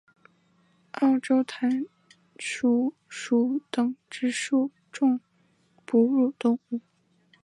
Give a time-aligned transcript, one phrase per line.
[0.93, 1.85] 澳洲弹
[2.39, 5.19] 鼠属等之数种
[5.85, 6.81] 哺乳动物。